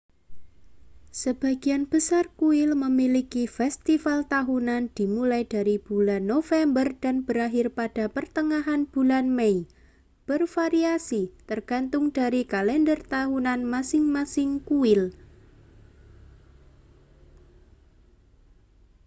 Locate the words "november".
6.33-6.87